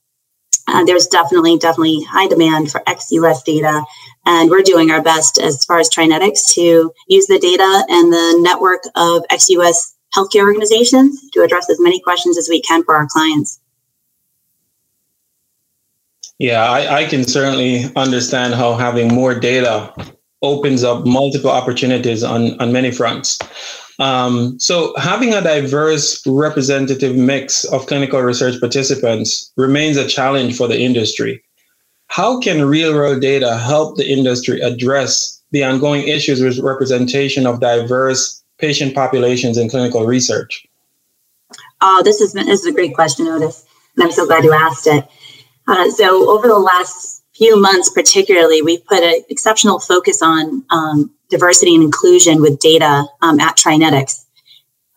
uh, 0.68 0.84
there's 0.86 1.08
definitely 1.08 1.58
definitely 1.58 2.04
high 2.04 2.28
demand 2.28 2.72
for 2.72 2.82
ex-US 2.88 3.44
data, 3.44 3.84
and 4.26 4.50
we're 4.50 4.62
doing 4.62 4.92
our 4.92 5.02
best 5.02 5.38
as 5.38 5.64
far 5.66 5.80
as 5.80 5.90
TriNetX 5.90 6.54
to 6.54 6.92
use 7.08 7.28
the 7.28 7.40
data 7.40 7.86
and 7.90 8.12
the 8.12 8.40
network 8.42 8.84
of 8.96 9.24
ex-US 9.30 9.96
healthcare 10.16 10.44
organizations 10.44 11.30
to 11.32 11.42
address 11.42 11.70
as 11.70 11.80
many 11.80 12.00
questions 12.00 12.38
as 12.38 12.48
we 12.50 12.62
can 12.62 12.84
for 12.84 12.96
our 12.96 13.08
clients. 13.08 13.60
Yeah, 16.38 16.64
I, 16.64 17.02
I 17.02 17.06
can 17.06 17.24
certainly 17.24 17.86
understand 17.96 18.56
how 18.56 18.76
having 18.76 19.14
more 19.14 19.40
data 19.40 19.94
opens 20.42 20.84
up 20.84 21.06
multiple 21.06 21.50
opportunities 21.50 22.24
on, 22.24 22.60
on 22.60 22.72
many 22.72 22.92
fronts. 22.92 23.40
Um, 24.00 24.60
so, 24.60 24.94
having 24.98 25.34
a 25.34 25.42
diverse 25.42 26.22
representative 26.28 27.16
mix 27.16 27.64
of 27.66 27.88
clinical 27.88 28.22
research 28.22 28.60
participants 28.60 29.52
remains 29.56 29.96
a 29.96 30.08
challenge 30.08 30.58
for 30.58 30.68
the 30.68 30.80
industry. 30.80 31.42
How 32.08 32.40
can 32.40 32.66
real 32.66 32.94
world 32.94 33.22
data 33.22 33.58
help 33.58 33.98
the 33.98 34.10
industry 34.10 34.60
address 34.62 35.42
the 35.52 35.64
ongoing 35.64 36.08
issues 36.08 36.42
with 36.42 36.60
representation 36.60 37.48
of 37.48 37.62
diverse 37.62 38.44
patient 38.58 38.94
populations 38.94 39.58
in 39.58 39.70
clinical 39.70 40.06
research? 40.06 40.66
Oh, 41.82 42.02
this 42.04 42.20
is 42.20 42.34
this 42.34 42.62
is 42.62 42.66
a 42.66 42.74
great 42.74 42.94
question, 42.94 43.28
Otis, 43.28 43.66
and 43.96 44.04
I'm 44.04 44.12
so 44.12 44.26
glad 44.26 44.44
you 44.44 44.54
asked 44.54 44.88
it. 44.88 45.08
Uh, 45.68 45.90
so, 45.90 46.30
over 46.30 46.48
the 46.48 46.60
last 46.60 47.24
few 47.34 47.60
months, 47.60 47.90
particularly, 47.90 48.62
we've 48.62 48.86
put 48.86 49.04
an 49.04 49.22
exceptional 49.30 49.80
focus 49.80 50.22
on 50.22 50.66
um, 50.70 51.15
diversity 51.30 51.76
and 51.76 51.84
inclusion 51.84 52.42
with 52.42 52.60
data 52.60 53.06
um, 53.22 53.40
at 53.40 53.58
TriNetX. 53.58 54.26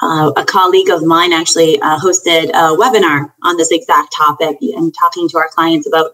Uh, 0.01 0.33
a 0.37 0.45
colleague 0.45 0.91
of 0.91 1.05
mine 1.05 1.33
actually 1.33 1.81
uh, 1.81 1.99
hosted 1.99 2.51
a 2.51 2.77
webinar 2.77 3.33
on 3.43 3.57
this 3.57 3.73
exact 3.73 4.15
topic 4.17 4.57
and 4.61 4.95
talking 4.95 5.29
to 5.29 5.39
our 5.39 5.49
clients 5.49 5.89
about 5.89 6.13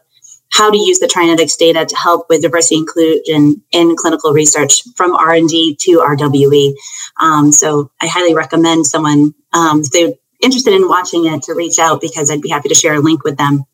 how 0.52 0.70
to 0.70 0.78
use 0.78 1.00
the 1.00 1.06
TriNetX 1.06 1.58
data 1.58 1.84
to 1.84 1.96
help 1.96 2.26
with 2.28 2.42
diversity 2.42 2.76
inclusion 2.76 3.62
in 3.72 3.96
clinical 3.96 4.32
research 4.32 4.82
from 4.96 5.14
R&D 5.14 5.76
to 5.80 5.98
RWE. 5.98 6.74
Um, 7.20 7.52
so 7.52 7.90
I 8.00 8.06
highly 8.06 8.34
recommend 8.34 8.86
someone, 8.86 9.34
um, 9.52 9.80
if 9.80 9.90
they're 9.90 10.12
interested 10.42 10.72
in 10.72 10.88
watching 10.88 11.26
it, 11.26 11.42
to 11.44 11.54
reach 11.54 11.78
out 11.78 12.00
because 12.00 12.30
I'd 12.30 12.40
be 12.40 12.50
happy 12.50 12.68
to 12.68 12.74
share 12.74 12.94
a 12.94 13.00
link 13.00 13.24
with 13.24 13.36
them. 13.36 13.64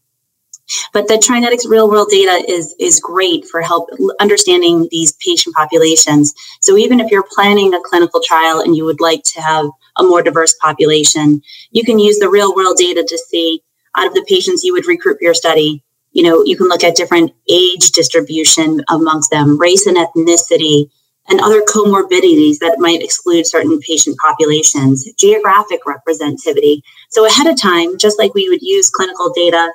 But 0.93 1.09
the 1.09 1.15
TriNetX 1.15 1.69
real 1.69 1.89
world 1.89 2.09
data 2.11 2.45
is, 2.49 2.75
is 2.79 3.01
great 3.01 3.45
for 3.47 3.63
help 3.63 3.89
understanding 4.21 4.89
these 4.91 5.13
patient 5.25 5.55
populations. 5.55 6.35
So 6.61 6.77
even 6.77 7.01
if 7.01 7.11
you're 7.11 7.27
planning 7.31 7.75
a 7.75 7.81
clinical 7.85 8.21
trial 8.25 8.61
and 8.61 8.77
you 8.77 8.85
would 8.85 9.01
like 9.01 9.23
to 9.25 9.41
have 9.41 9.67
a 9.97 10.03
more 10.03 10.23
diverse 10.23 10.55
population, 10.55 11.43
you 11.71 11.85
can 11.85 11.99
use 11.99 12.19
the 12.19 12.29
real 12.29 12.55
world 12.55 12.77
data 12.77 13.05
to 13.07 13.19
see 13.19 13.63
out 13.97 14.07
of 14.07 14.15
the 14.15 14.25
patients 14.29 14.65
you 14.65 14.73
would 14.73 14.87
recruit 14.87 15.19
for 15.19 15.25
your 15.25 15.35
study. 15.35 15.83
You 16.13 16.25
know, 16.25 16.43
you 16.45 16.57
can 16.57 16.69
look 16.69 16.85
at 16.85 16.97
different 16.97 17.33
age 17.49 17.91
distribution 17.93 18.83
amongst 18.89 19.31
them, 19.31 19.59
race 19.59 19.87
and 19.87 19.97
ethnicity, 19.97 20.91
and 21.29 21.41
other 21.41 21.63
comorbidities 21.63 22.59
that 22.59 22.77
might 22.79 23.03
exclude 23.03 23.47
certain 23.47 23.79
patient 23.81 24.17
populations, 24.19 25.09
geographic 25.15 25.81
representativity. 25.85 26.83
So 27.11 27.27
ahead 27.27 27.47
of 27.47 27.61
time, 27.61 27.99
just 27.99 28.19
like 28.19 28.35
we 28.35 28.49
would 28.49 28.63
use 28.63 28.91
clinical 28.91 29.33
data 29.33 29.71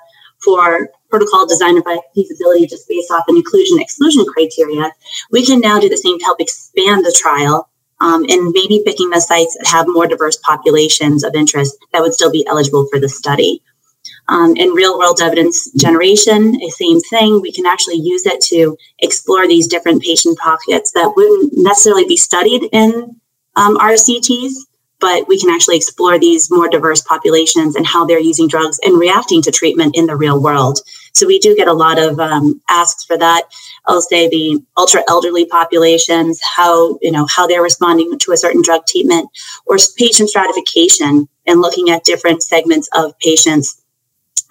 for 0.45 0.89
protocol 1.09 1.47
design 1.47 1.81
by 1.81 1.97
feasibility 2.13 2.67
just 2.67 2.87
based 2.87 3.11
off 3.11 3.25
an 3.27 3.35
inclusion 3.35 3.79
exclusion 3.79 4.25
criteria, 4.25 4.91
we 5.31 5.45
can 5.45 5.59
now 5.59 5.79
do 5.79 5.89
the 5.89 5.97
same 5.97 6.19
to 6.19 6.25
help 6.25 6.39
expand 6.39 7.03
the 7.03 7.15
trial 7.17 7.69
um, 8.01 8.25
and 8.29 8.51
maybe 8.51 8.83
picking 8.85 9.09
the 9.09 9.19
sites 9.19 9.57
that 9.57 9.67
have 9.67 9.87
more 9.87 10.07
diverse 10.07 10.37
populations 10.37 11.23
of 11.23 11.35
interest 11.35 11.75
that 11.91 12.01
would 12.01 12.13
still 12.13 12.31
be 12.31 12.45
eligible 12.47 12.87
for 12.91 12.99
the 12.99 13.09
study. 13.09 13.61
Um, 14.27 14.55
in 14.55 14.69
real 14.69 14.97
world 14.97 15.19
evidence 15.21 15.71
generation, 15.73 16.53
the 16.53 16.73
same 16.75 16.99
thing. 16.99 17.41
We 17.41 17.51
can 17.51 17.65
actually 17.65 17.97
use 17.97 18.25
it 18.25 18.41
to 18.45 18.75
explore 18.99 19.47
these 19.47 19.67
different 19.67 20.01
patient 20.01 20.37
pockets 20.39 20.91
that 20.93 21.13
wouldn't 21.15 21.53
necessarily 21.55 22.05
be 22.05 22.17
studied 22.17 22.67
in 22.71 23.19
um, 23.55 23.77
RCTs, 23.77 24.53
but 24.99 25.27
we 25.27 25.39
can 25.39 25.49
actually 25.49 25.77
explore 25.77 26.17
these 26.17 26.49
more 26.49 26.69
diverse 26.69 27.01
populations 27.01 27.75
and 27.75 27.85
how 27.85 28.05
they're 28.05 28.19
using 28.19 28.47
drugs 28.47 28.79
and 28.83 28.99
reacting 28.99 29.41
to 29.41 29.51
treatment 29.51 29.95
in 29.95 30.05
the 30.05 30.15
real 30.15 30.41
world. 30.41 30.79
So 31.13 31.27
we 31.27 31.39
do 31.39 31.55
get 31.55 31.67
a 31.67 31.73
lot 31.73 31.99
of 31.99 32.19
um, 32.19 32.61
asks 32.69 33.03
for 33.03 33.17
that. 33.17 33.43
I'll 33.87 34.01
say 34.01 34.27
the 34.27 34.61
ultra 34.77 35.01
elderly 35.07 35.45
populations, 35.45 36.39
how 36.55 36.97
you 37.01 37.11
know 37.11 37.25
how 37.29 37.47
they're 37.47 37.61
responding 37.61 38.17
to 38.19 38.31
a 38.31 38.37
certain 38.37 38.61
drug 38.61 38.85
treatment, 38.87 39.29
or 39.65 39.77
patient 39.97 40.29
stratification 40.29 41.27
and 41.45 41.61
looking 41.61 41.89
at 41.89 42.03
different 42.03 42.43
segments 42.43 42.89
of 42.93 43.17
patients 43.19 43.81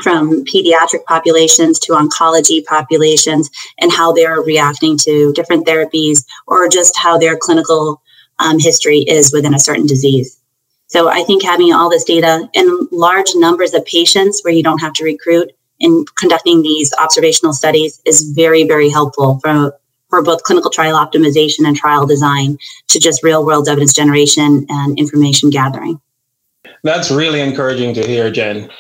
from 0.03 0.45
pediatric 0.45 1.05
populations 1.07 1.79
to 1.79 1.93
oncology 1.93 2.65
populations 2.65 3.49
and 3.79 3.93
how 3.93 4.13
they're 4.13 4.41
reacting 4.41 4.99
to 4.99 5.33
different 5.35 5.67
therapies 5.67 6.25
or 6.47 6.69
just 6.69 6.97
how 6.99 7.17
their 7.17 7.37
clinical 7.37 8.03
um, 8.39 8.59
history 8.59 8.99
is 9.01 9.33
within 9.33 9.55
a 9.55 9.59
certain 9.59 9.87
disease. 9.87 10.39
So 10.87 11.09
I 11.09 11.23
think 11.25 11.43
having 11.43 11.73
all 11.73 11.91
this 11.91 12.05
data 12.05 12.49
in 12.53 12.89
large 12.93 13.31
numbers 13.35 13.75
of 13.75 13.85
patients 13.85 14.43
where 14.43 14.53
you 14.55 14.63
don't 14.63 14.81
have 14.81 14.93
to 14.95 15.05
recruit 15.05 15.53
in 15.81 16.05
conducting 16.17 16.63
these 16.63 16.93
observational 17.01 17.53
studies 17.53 18.01
is 18.05 18.31
very, 18.31 18.65
very 18.65 18.89
helpful 18.89 19.41
for, 19.43 19.77
for 20.09 20.23
both 20.23 20.43
clinical 20.45 20.71
trial 20.71 20.97
optimization 20.97 21.67
and 21.67 21.77
trial 21.77 22.07
design 22.07 22.59
to 22.89 23.01
just 23.01 23.23
real 23.23 23.45
world 23.45 23.69
evidence 23.69 23.93
generation 23.93 24.67
and 24.69 24.99
information 24.99 25.51
gathering. 25.51 26.01
That's 26.85 27.11
really 27.11 27.41
encouraging 27.41 27.95
to 27.95 28.07
hear, 28.07 28.31
Jen. 28.31 28.71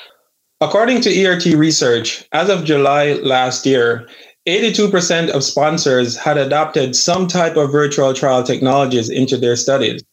According 0.61 1.00
to 1.02 1.25
ERT 1.26 1.46
research, 1.56 2.26
as 2.32 2.49
of 2.49 2.64
July 2.64 3.14
last 3.14 3.66
year, 3.66 4.06
82% 4.46 5.30
of 5.30 5.42
sponsors 5.42 6.16
had 6.16 6.36
adopted 6.36 6.94
some 6.94 7.26
type 7.26 7.56
of 7.56 7.72
virtual 7.72 8.12
trial 8.12 8.42
technologies 8.42 9.08
into 9.08 9.38
their 9.38 9.56
studies. 9.56 10.04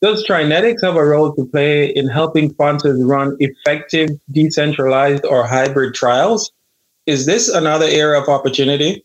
Does 0.00 0.26
TriNetX 0.26 0.82
have 0.82 0.96
a 0.96 1.04
role 1.04 1.32
to 1.34 1.44
play 1.46 1.86
in 1.86 2.08
helping 2.08 2.50
sponsors 2.50 3.00
run 3.04 3.36
effective, 3.38 4.10
decentralized, 4.32 5.24
or 5.24 5.46
hybrid 5.46 5.94
trials? 5.94 6.50
Is 7.06 7.24
this 7.24 7.48
another 7.48 7.86
area 7.86 8.20
of 8.20 8.28
opportunity? 8.28 9.04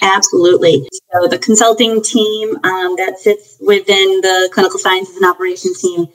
Absolutely. 0.00 0.88
So, 1.12 1.28
the 1.28 1.38
consulting 1.38 2.02
team 2.02 2.56
um, 2.64 2.96
that 2.96 3.18
sits 3.18 3.58
within 3.60 4.22
the 4.22 4.48
clinical 4.54 4.78
sciences 4.78 5.16
and 5.16 5.26
operations 5.26 5.82
team 5.82 6.06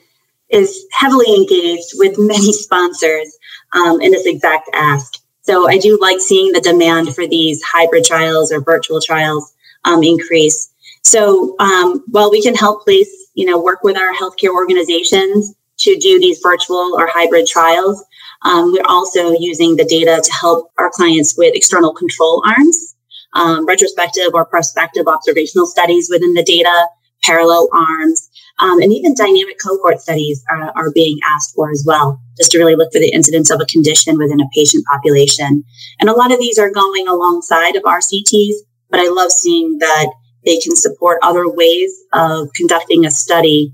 is 0.48 0.84
heavily 0.90 1.32
engaged 1.36 1.92
with 1.94 2.18
many 2.18 2.52
sponsors 2.64 3.38
um, 3.74 4.00
in 4.00 4.10
this 4.10 4.26
exact 4.26 4.68
ask. 4.74 5.20
So 5.48 5.66
I 5.66 5.78
do 5.78 5.96
like 5.98 6.20
seeing 6.20 6.52
the 6.52 6.60
demand 6.60 7.14
for 7.14 7.26
these 7.26 7.62
hybrid 7.62 8.04
trials 8.04 8.52
or 8.52 8.60
virtual 8.60 9.00
trials 9.00 9.54
um, 9.86 10.02
increase. 10.02 10.70
So 11.00 11.56
um, 11.58 12.04
while 12.10 12.30
we 12.30 12.42
can 12.42 12.54
help 12.54 12.84
place, 12.84 13.30
you 13.32 13.46
know, 13.46 13.58
work 13.58 13.82
with 13.82 13.96
our 13.96 14.12
healthcare 14.12 14.52
organizations 14.52 15.54
to 15.78 15.96
do 15.96 16.20
these 16.20 16.40
virtual 16.40 16.94
or 16.98 17.08
hybrid 17.10 17.46
trials, 17.46 18.04
um, 18.42 18.72
we're 18.72 18.84
also 18.84 19.32
using 19.38 19.74
the 19.74 19.86
data 19.86 20.20
to 20.22 20.32
help 20.34 20.70
our 20.76 20.90
clients 20.90 21.34
with 21.38 21.54
external 21.54 21.94
control 21.94 22.42
arms, 22.44 22.94
um, 23.32 23.64
retrospective 23.64 24.34
or 24.34 24.44
prospective 24.44 25.06
observational 25.06 25.64
studies 25.64 26.10
within 26.10 26.34
the 26.34 26.42
data, 26.42 26.88
parallel 27.22 27.68
arms, 27.72 28.28
um, 28.60 28.80
and 28.80 28.92
even 28.92 29.14
dynamic 29.14 29.56
cohort 29.64 30.00
studies 30.00 30.42
are, 30.50 30.72
are, 30.76 30.90
being 30.92 31.18
asked 31.24 31.54
for 31.54 31.70
as 31.70 31.84
well, 31.86 32.20
just 32.36 32.50
to 32.52 32.58
really 32.58 32.74
look 32.74 32.92
for 32.92 32.98
the 32.98 33.12
incidence 33.12 33.50
of 33.50 33.60
a 33.60 33.66
condition 33.66 34.18
within 34.18 34.40
a 34.40 34.48
patient 34.54 34.84
population. 34.90 35.64
And 36.00 36.08
a 36.08 36.14
lot 36.14 36.32
of 36.32 36.38
these 36.38 36.58
are 36.58 36.70
going 36.70 37.06
alongside 37.06 37.76
of 37.76 37.82
RCTs, 37.82 38.54
but 38.90 39.00
I 39.00 39.08
love 39.08 39.30
seeing 39.30 39.78
that 39.78 40.12
they 40.44 40.58
can 40.58 40.74
support 40.74 41.18
other 41.22 41.48
ways 41.48 41.92
of 42.12 42.48
conducting 42.54 43.04
a 43.04 43.10
study 43.10 43.72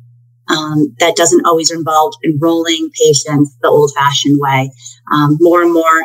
um, 0.49 0.95
that 0.99 1.17
doesn't 1.17 1.47
always 1.47 1.71
involve 1.71 2.15
enrolling 2.25 2.91
patients 2.91 3.57
the 3.63 3.69
old 3.69 3.93
fashioned 3.95 4.39
way. 4.41 4.71
Um, 5.13 5.39
more 5.41 5.63
and 5.63 5.73
more 5.73 6.05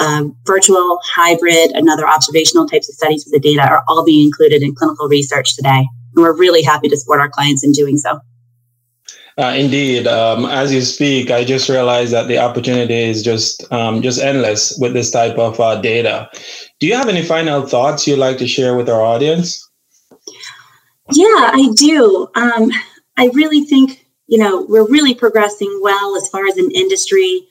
uh, 0.00 0.24
virtual, 0.44 0.98
hybrid, 1.04 1.70
and 1.72 1.88
other 1.88 2.06
observational 2.06 2.66
types 2.66 2.88
of 2.88 2.96
studies 2.96 3.24
with 3.24 3.40
the 3.40 3.48
data 3.48 3.66
are 3.66 3.84
all 3.88 4.04
being 4.04 4.26
included 4.26 4.62
in 4.62 4.74
clinical 4.74 5.08
research 5.08 5.54
today. 5.54 5.86
And 6.14 6.22
we're 6.22 6.36
really 6.36 6.62
happy 6.62 6.88
to 6.88 6.96
support 6.96 7.20
our 7.20 7.28
clients 7.28 7.64
in 7.64 7.72
doing 7.72 7.98
so. 7.98 8.20
Uh, 9.38 9.54
indeed, 9.56 10.06
um, 10.06 10.44
as 10.44 10.74
you 10.74 10.82
speak, 10.82 11.30
I 11.30 11.42
just 11.42 11.68
realized 11.68 12.12
that 12.12 12.28
the 12.28 12.38
opportunity 12.38 12.94
is 12.94 13.22
just 13.22 13.70
um, 13.72 14.02
just 14.02 14.20
endless 14.20 14.76
with 14.78 14.92
this 14.92 15.10
type 15.10 15.38
of 15.38 15.58
uh, 15.58 15.80
data. 15.80 16.28
Do 16.80 16.86
you 16.86 16.94
have 16.94 17.08
any 17.08 17.22
final 17.24 17.66
thoughts 17.66 18.06
you'd 18.06 18.18
like 18.18 18.36
to 18.38 18.46
share 18.46 18.76
with 18.76 18.90
our 18.90 19.00
audience? 19.00 19.68
Yeah, 21.12 21.50
I 21.52 21.70
do. 21.74 22.28
Um, 22.34 22.70
I 23.16 23.30
really 23.32 23.64
think 23.64 24.06
you 24.26 24.36
know 24.36 24.66
we're 24.68 24.88
really 24.88 25.14
progressing 25.14 25.80
well 25.82 26.14
as 26.16 26.28
far 26.28 26.46
as 26.46 26.58
an 26.58 26.70
industry 26.70 27.46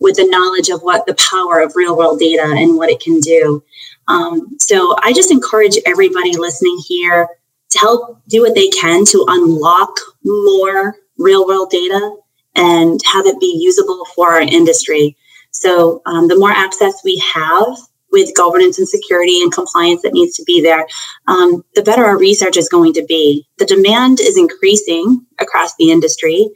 with 0.00 0.16
the 0.16 0.26
knowledge 0.28 0.68
of 0.68 0.82
what 0.82 1.06
the 1.06 1.14
power 1.14 1.60
of 1.60 1.74
real 1.74 1.96
world 1.96 2.18
data 2.18 2.44
and 2.44 2.76
what 2.76 2.90
it 2.90 3.00
can 3.00 3.20
do. 3.20 3.64
Um, 4.08 4.56
so 4.58 4.94
I 5.02 5.14
just 5.14 5.30
encourage 5.30 5.78
everybody 5.86 6.36
listening 6.36 6.78
here 6.86 7.28
to 7.70 7.78
help 7.78 8.20
do 8.28 8.42
what 8.42 8.54
they 8.54 8.68
can 8.68 9.04
to 9.06 9.24
unlock 9.28 9.96
more 10.24 10.96
real 11.18 11.46
world 11.46 11.70
data 11.70 12.16
and 12.54 13.00
have 13.04 13.26
it 13.26 13.40
be 13.40 13.58
usable 13.60 14.04
for 14.14 14.32
our 14.32 14.40
industry. 14.40 15.16
So, 15.50 16.02
um, 16.06 16.28
the 16.28 16.38
more 16.38 16.50
access 16.50 17.02
we 17.04 17.18
have 17.34 17.76
with 18.12 18.34
governance 18.36 18.78
and 18.78 18.88
security 18.88 19.40
and 19.42 19.52
compliance 19.52 20.02
that 20.02 20.12
needs 20.12 20.36
to 20.36 20.44
be 20.44 20.60
there, 20.60 20.86
um, 21.26 21.64
the 21.74 21.82
better 21.82 22.04
our 22.04 22.18
research 22.18 22.56
is 22.56 22.68
going 22.68 22.92
to 22.94 23.04
be. 23.04 23.46
The 23.58 23.66
demand 23.66 24.20
is 24.20 24.38
increasing 24.38 25.26
across 25.40 25.74
the 25.76 25.90
industry, 25.90 26.48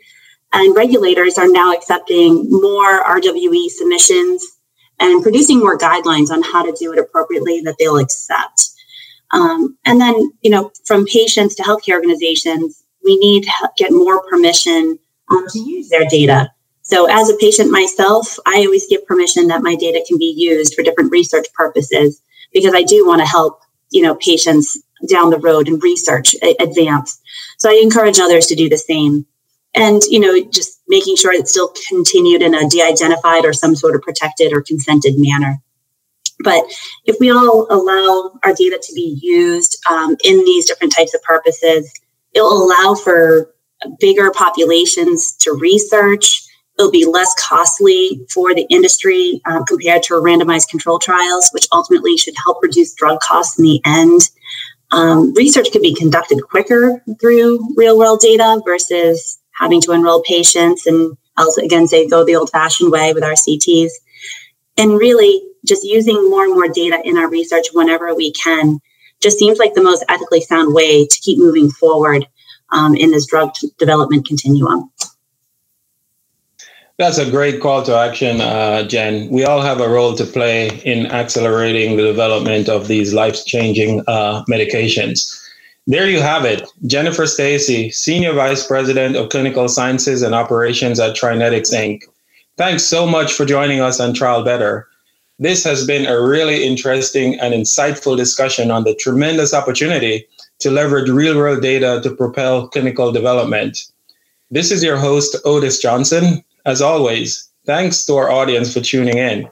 and 0.53 0.77
regulators 0.77 1.37
are 1.37 1.49
now 1.49 1.73
accepting 1.73 2.49
more 2.51 3.03
RWE 3.03 3.69
submissions 3.71 4.45
and 5.01 5.23
producing 5.23 5.59
more 5.59 5.79
guidelines 5.79 6.31
on 6.31 6.43
how 6.43 6.65
to 6.65 6.77
do 6.79 6.93
it 6.93 6.99
appropriately 6.99 7.61
that 7.61 7.77
they'll 7.79 7.99
accept. 7.99 8.71
Um, 9.31 9.77
and 9.85 10.01
then, 10.01 10.15
you 10.43 10.51
know, 10.51 10.73
from 10.85 11.05
patients 11.07 11.55
to 11.57 11.63
healthcare 11.63 11.95
organizations, 11.95 12.83
we 13.05 13.17
need 13.19 13.45
to 13.45 13.71
get 13.77 13.93
more 13.93 14.23
permission 14.29 14.99
um, 15.31 15.47
to 15.51 15.59
use 15.59 15.89
their 15.89 16.07
data. 16.07 16.51
So, 16.83 17.07
as 17.07 17.29
a 17.29 17.37
patient 17.37 17.71
myself, 17.71 18.39
I 18.47 18.65
always 18.65 18.87
give 18.89 19.07
permission 19.07 19.49
that 19.49 19.63
my 19.63 19.75
data 19.75 20.03
can 20.09 20.17
be 20.17 20.35
used 20.37 20.75
for 20.75 20.83
different 20.83 21.13
research 21.13 21.47
purposes 21.55 22.23
because 22.53 22.75
I 22.75 22.83
do 22.83 23.07
want 23.07 23.21
to 23.21 23.27
help, 23.27 23.61
you 23.91 24.03
know, 24.03 24.15
patients 24.15 24.79
down 25.07 25.31
the 25.31 25.39
road 25.39 25.69
and 25.69 25.83
research 25.83 26.35
advance. 26.59 27.21
So, 27.59 27.71
I 27.71 27.81
encourage 27.83 28.19
others 28.19 28.47
to 28.47 28.55
do 28.55 28.71
the 28.71 28.79
same. 28.79 29.27
And, 29.75 30.01
you 30.05 30.19
know, 30.19 30.43
just 30.51 30.81
making 30.89 31.17
sure 31.17 31.33
it's 31.33 31.51
still 31.51 31.73
continued 31.89 32.41
in 32.41 32.55
a 32.55 32.67
de 32.67 32.83
identified 32.83 33.45
or 33.45 33.53
some 33.53 33.77
sort 33.77 33.95
of 33.95 34.01
protected 34.01 34.55
or 34.55 34.63
consented 34.63 35.15
manner. 35.19 35.61
But 36.45 36.65
if 37.05 37.17
we 37.21 37.31
all 37.31 37.67
allow 37.71 38.39
our 38.45 38.55
data 38.55 38.79
to 38.81 38.93
be 38.95 39.19
used 39.21 39.77
um, 39.91 40.17
in 40.25 40.45
these 40.45 40.67
different 40.67 40.95
types 40.95 41.15
of 41.15 41.23
purposes, 41.23 41.93
it'll 42.35 42.65
allow 42.65 42.95
for 42.95 43.53
bigger 44.01 44.31
populations 44.31 45.33
to 45.37 45.53
research. 45.53 46.45
It'll 46.79 46.93
be 46.93 47.05
less 47.05 47.35
costly 47.39 48.25
for 48.33 48.55
the 48.55 48.67
industry 48.71 49.41
um, 49.47 49.65
compared 49.65 50.05
to 50.05 50.15
randomized 50.15 50.69
control 50.69 50.99
trials, 50.99 51.49
which 51.53 51.67
ultimately 51.73 52.17
should 52.17 52.35
help 52.45 52.63
reduce 52.63 52.95
drug 52.95 53.21
costs 53.21 53.59
in 53.59 53.65
the 53.65 53.81
end. 53.85 54.21
Um, 54.91 55.35
research 55.35 55.71
could 55.73 55.83
be 55.83 55.95
conducted 55.95 56.41
quicker 56.49 57.03
through 57.21 57.75
real 57.77 57.99
world 57.99 58.21
data 58.21 58.63
versus 58.65 59.39
having 59.59 59.81
to 59.83 59.93
enroll 59.93 60.23
patients 60.23 60.87
and 60.87 61.17
I'll 61.37 61.55
again 61.63 61.87
say 61.87 62.09
go 62.09 62.25
the 62.25 62.37
old 62.37 62.51
fashioned 62.51 62.91
way 62.91 63.13
with 63.13 63.23
RCTs. 63.23 63.91
And 64.79 64.93
really, 64.93 65.43
just 65.67 65.85
using 65.85 66.31
more 66.31 66.45
and 66.45 66.55
more 66.55 66.69
data 66.69 67.01
in 67.05 67.19
our 67.19 67.29
research 67.29 67.67
whenever 67.73 68.15
we 68.15 68.33
can 68.33 68.81
just 69.21 69.39
seems 69.39 69.59
like 69.59 69.75
the 69.75 69.83
most 69.83 70.05
ethically 70.09 70.41
sound 70.41 70.75
way 70.75 71.07
to 71.07 71.21
keep 71.21 71.39
moving 71.39 71.71
forward 71.71 72.27
um, 72.71 72.95
in 72.95 73.11
this 73.11 73.27
drug 73.27 73.53
t- 73.55 73.71
development 73.79 74.27
continuum. 74.27 74.91
That's 76.99 77.19
a 77.19 77.31
great 77.31 77.61
call 77.61 77.85
to 77.85 77.97
action, 77.97 78.41
uh, 78.41 78.83
Jen. 78.83 79.29
We 79.31 79.45
all 79.45 79.61
have 79.61 79.81
a 79.81 79.89
role 79.89 80.15
to 80.15 80.25
play 80.25 80.69
in 80.85 81.07
accelerating 81.07 81.97
the 81.97 82.03
development 82.03 82.69
of 82.69 82.89
these 82.89 83.15
life 83.15 83.45
changing 83.45 84.03
uh, 84.09 84.45
medications. 84.51 85.41
There 85.87 86.09
you 86.09 86.21
have 86.21 86.45
it. 86.45 86.69
Jennifer 86.87 87.27
Stacy, 87.27 87.91
Senior 87.91 88.33
Vice 88.33 88.67
President 88.67 89.17
of 89.17 89.29
Clinical 89.31 89.69
Sciences 89.69 90.23
and 90.23 90.35
Operations 90.35 90.99
at 90.99 91.17
TriNetX 91.17 91.73
Inc. 91.73 92.03
Thanks 92.59 92.83
so 92.83 93.07
much 93.07 93.35
for 93.35 93.45
joining 93.47 93.81
us 93.81 94.01
on 94.01 94.13
Trial 94.13 94.43
Better. 94.43 94.89
This 95.39 95.63
has 95.63 95.87
been 95.87 96.07
a 96.07 96.21
really 96.21 96.65
interesting 96.67 97.39
and 97.39 97.55
insightful 97.55 98.17
discussion 98.17 98.73
on 98.73 98.83
the 98.83 98.97
tremendous 98.97 99.55
opportunity 99.55 100.27
to 100.59 100.73
leverage 100.73 101.09
real 101.09 101.37
world 101.37 101.63
data 101.63 102.01
to 102.03 102.11
propel 102.11 102.67
clinical 102.67 103.13
development. 103.13 103.85
This 104.51 104.73
is 104.73 104.83
your 104.83 104.97
host, 104.97 105.37
Otis 105.45 105.81
Johnson. 105.81 106.43
As 106.67 106.83
always, 106.83 107.49
thanks 107.65 108.05
to 108.07 108.17
our 108.17 108.29
audience 108.29 108.75
for 108.75 108.81
tuning 108.81 109.19
in. 109.19 109.49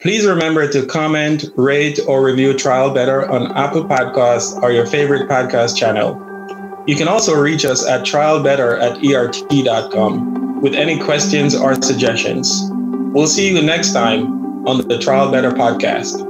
Please 0.00 0.24
remember 0.24 0.66
to 0.72 0.86
comment, 0.86 1.44
rate, 1.56 2.00
or 2.08 2.24
review 2.24 2.54
Trial 2.54 2.94
Better 2.94 3.30
on 3.30 3.54
Apple 3.58 3.84
Podcasts 3.84 4.56
or 4.62 4.72
your 4.72 4.86
favorite 4.86 5.28
podcast 5.28 5.76
channel. 5.76 6.31
You 6.86 6.96
can 6.96 7.06
also 7.06 7.40
reach 7.40 7.64
us 7.64 7.86
at 7.86 8.02
trialbetter 8.02 8.80
at 8.80 9.04
ert.com 9.04 10.60
with 10.60 10.74
any 10.74 10.98
questions 10.98 11.54
or 11.54 11.80
suggestions. 11.80 12.70
We'll 12.72 13.28
see 13.28 13.54
you 13.54 13.62
next 13.62 13.92
time 13.92 14.66
on 14.66 14.88
the 14.88 14.98
Trial 14.98 15.30
Better 15.30 15.52
podcast. 15.52 16.28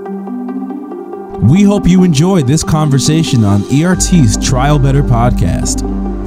We 1.40 1.62
hope 1.62 1.88
you 1.88 2.04
enjoyed 2.04 2.46
this 2.46 2.62
conversation 2.62 3.44
on 3.44 3.62
ERT's 3.72 4.36
Trial 4.46 4.78
Better 4.78 5.02
podcast. 5.02 5.80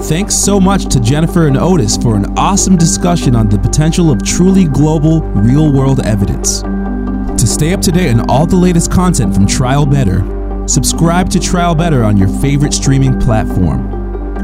Thanks 0.10 0.34
so 0.36 0.60
much 0.60 0.86
to 0.88 1.00
Jennifer 1.00 1.48
and 1.48 1.58
Otis 1.58 1.96
for 1.96 2.16
an 2.16 2.26
awesome 2.38 2.78
discussion 2.78 3.36
on 3.36 3.48
the 3.48 3.60
potential 3.60 4.12
of 4.12 4.24
truly 4.24 4.66
global, 4.66 5.22
real 5.22 5.72
world 5.72 6.00
evidence. 6.00 6.62
To 6.62 7.48
stay 7.48 7.74
up 7.74 7.82
to 7.82 7.92
date 7.92 8.12
on 8.12 8.30
all 8.30 8.46
the 8.48 8.56
latest 8.56 8.92
content 8.92 9.36
from 9.36 9.46
Trial 9.46 9.86
Better, 9.86 10.24
subscribe 10.68 11.30
to 11.30 11.40
Trial 11.40 11.76
Better 11.76 12.04
on 12.04 12.18
your 12.18 12.28
favorite 12.28 12.74
streaming 12.74 13.20
platform. 13.20 13.95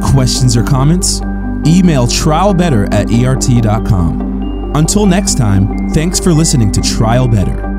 Questions 0.02 0.58
or 0.58 0.64
comments? 0.64 1.22
Email 1.66 2.08
trialbetter 2.08 2.92
at 2.94 3.12
ert.com. 3.12 4.74
Until 4.76 5.06
next 5.06 5.38
time, 5.38 5.90
thanks 5.90 6.20
for 6.20 6.34
listening 6.34 6.72
to 6.72 6.82
Trial 6.82 7.28
Better. 7.28 7.71